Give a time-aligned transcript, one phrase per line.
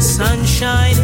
[0.00, 1.03] Sunshine.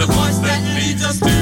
[0.00, 1.39] the voice that leads us to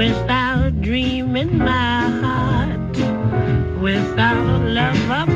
[0.00, 2.96] without dreaming my heart,
[3.82, 5.29] without love.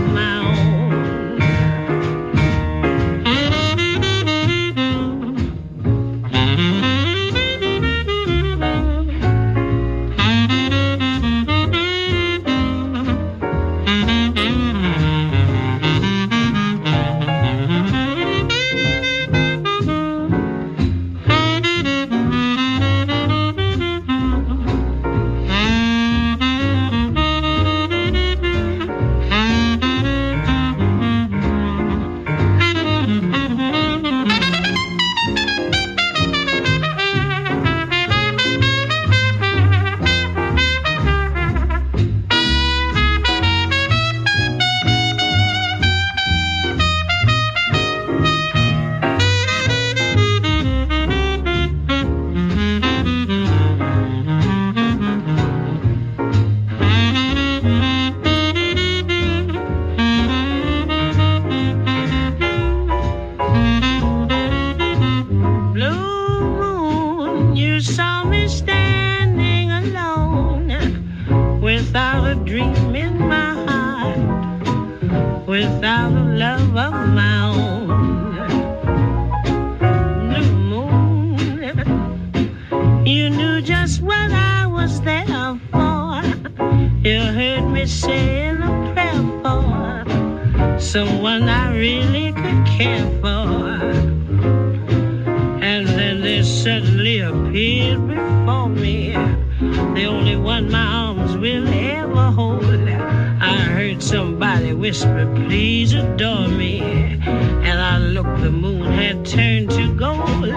[108.14, 110.48] look, the moon had turned to gold.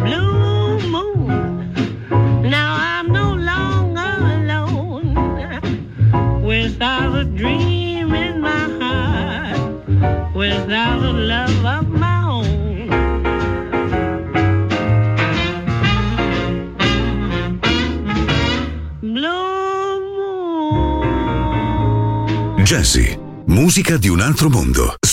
[0.00, 1.72] Blue moon.
[2.42, 5.14] Now I'm no longer alone.
[6.42, 12.88] Without a dream in my heart, without a love of my own.
[19.00, 20.00] Blue
[22.56, 22.64] moon.
[22.64, 24.96] Jesse, musica di un altro mondo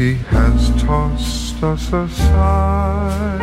[0.00, 3.42] She has tossed us aside,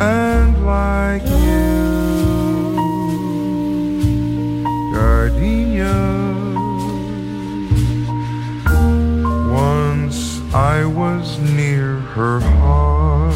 [0.00, 2.74] and like you,
[4.92, 5.94] gardenia.
[9.48, 13.30] Once I was near her heart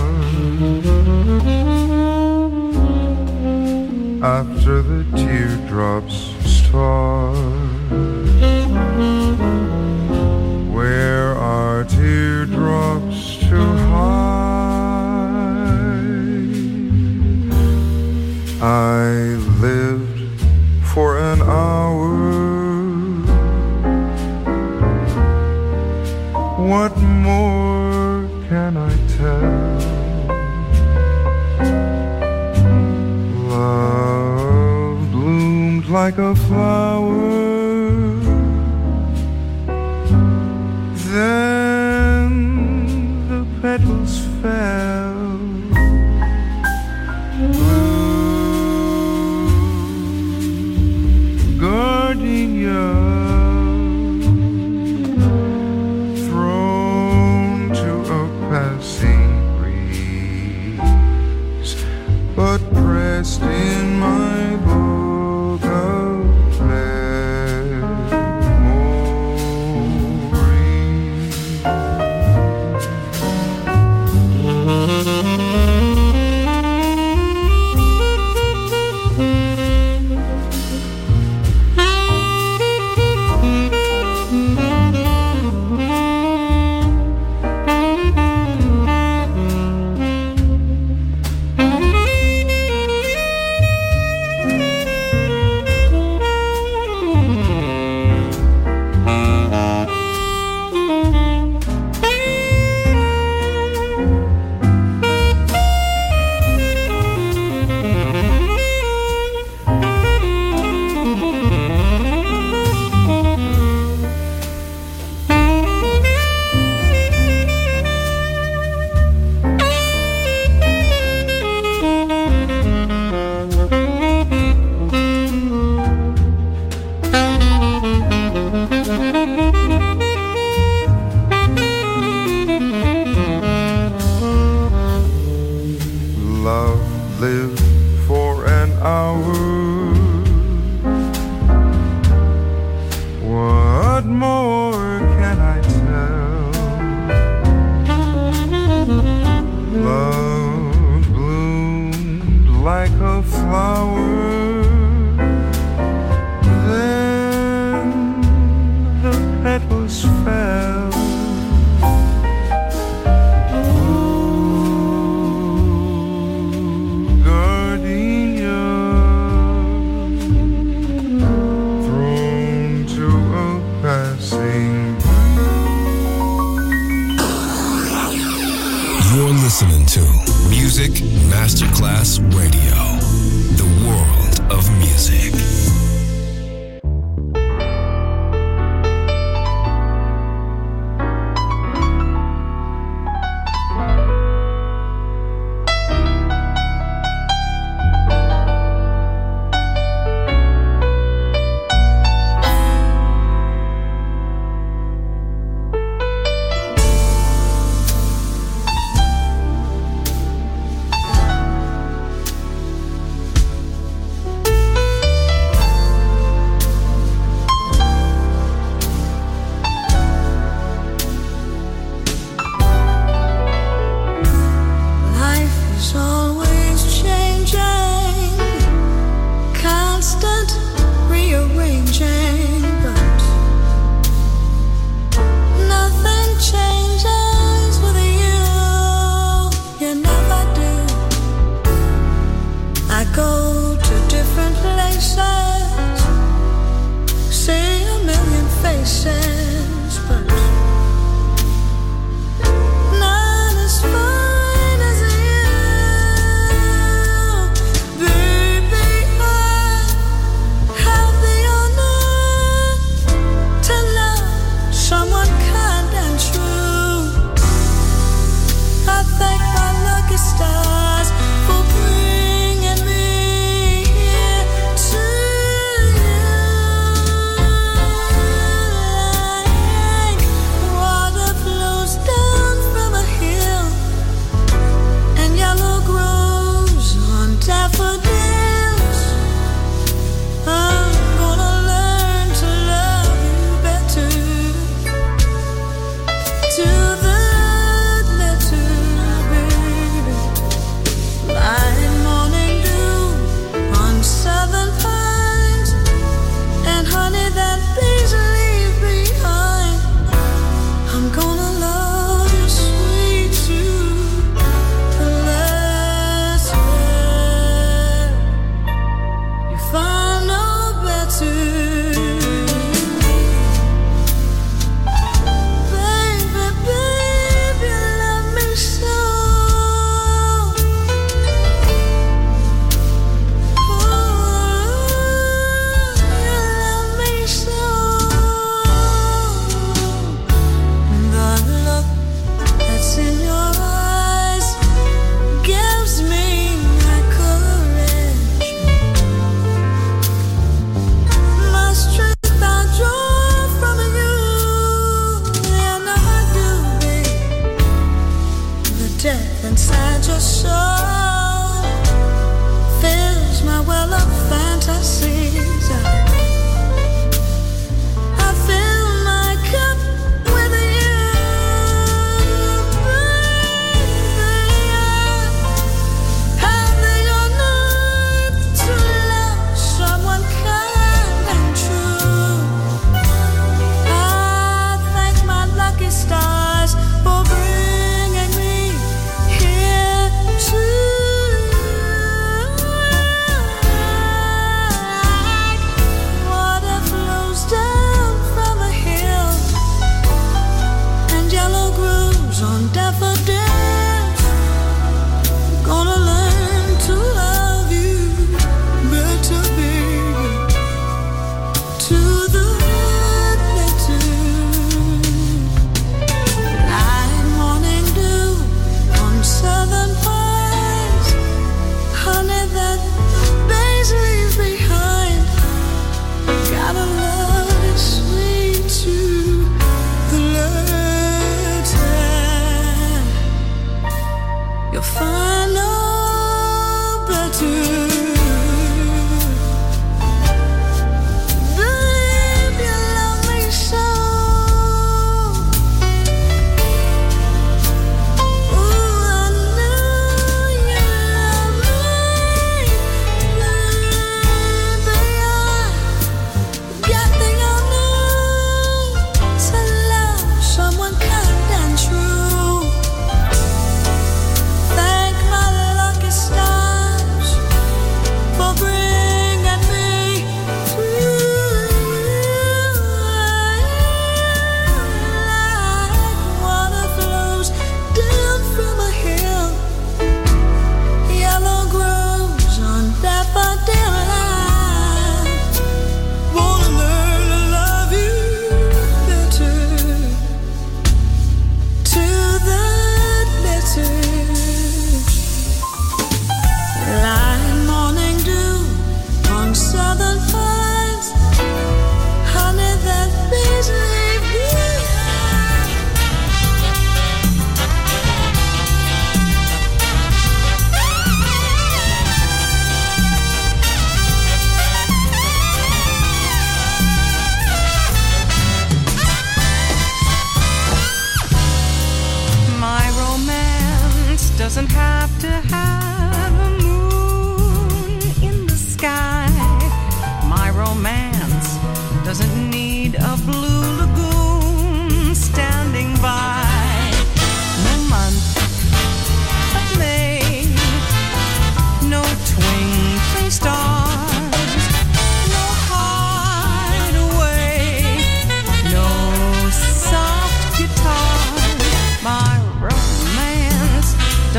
[4.24, 7.51] after the teardrops start.
[18.72, 20.40] I lived
[20.94, 22.08] for an hour.
[26.70, 29.76] What more can I tell?
[33.50, 37.31] Love bloomed like a flower.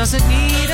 [0.04, 0.73] doesn't need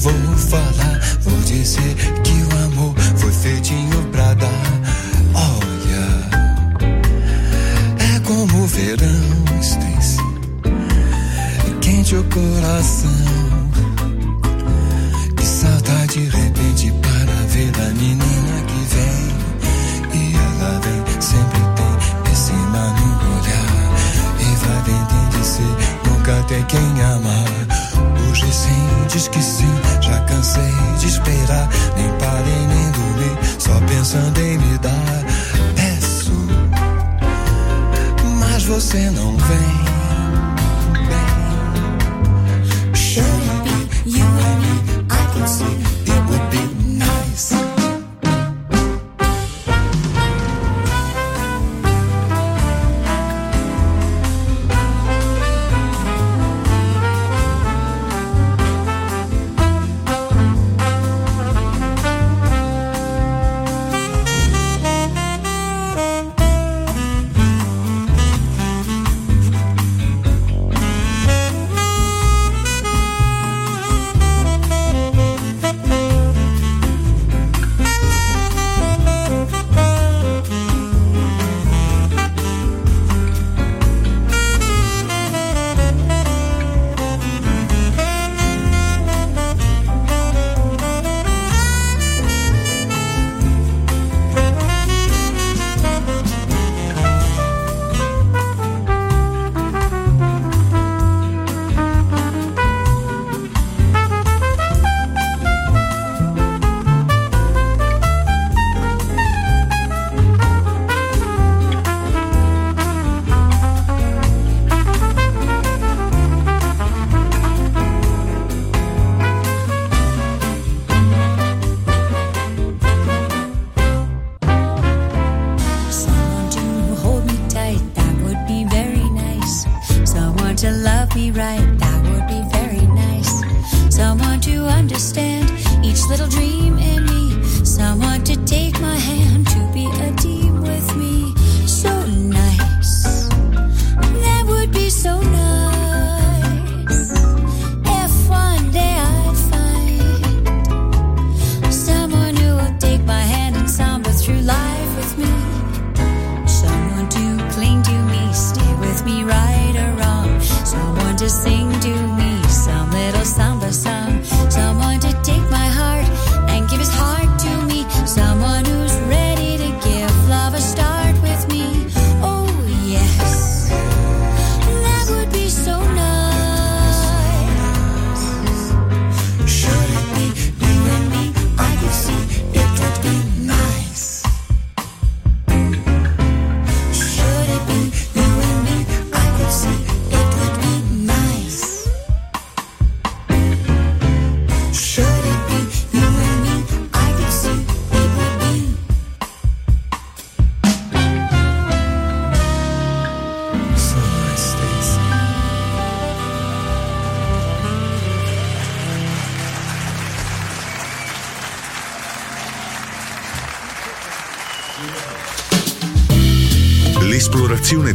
[0.00, 1.94] vou falar, vou dizer
[2.24, 3.74] que o amor foi feito